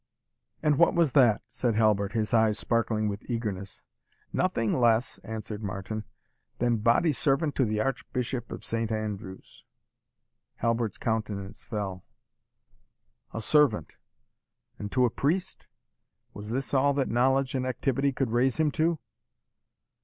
"And 0.63 0.79
what 0.79 0.95
was 0.95 1.11
that?" 1.11 1.43
said 1.47 1.75
Halbert, 1.75 2.13
his 2.13 2.33
eyes 2.33 2.57
sparkling 2.57 3.07
with 3.07 3.21
eagerness. 3.29 3.83
"Nothing 4.33 4.73
less," 4.73 5.19
answered 5.19 5.61
Martin, 5.61 6.05
"than 6.57 6.77
body 6.77 7.11
servant 7.11 7.53
to 7.53 7.65
the 7.65 7.81
Archbishop 7.81 8.51
of 8.51 8.65
Saint 8.65 8.91
Andrews!" 8.91 9.63
Halbert's 10.55 10.97
countenance 10.97 11.63
fell. 11.63 12.03
"A 13.31 13.41
servant 13.41 13.95
and 14.79 14.91
to 14.91 15.05
a 15.05 15.11
priest? 15.11 15.67
Was 16.33 16.49
this 16.49 16.73
all 16.73 16.95
that 16.95 17.07
knowledge 17.07 17.53
and 17.53 17.67
activity 17.67 18.11
could 18.11 18.31
raise 18.31 18.57
him 18.57 18.71
to?" 18.71 18.97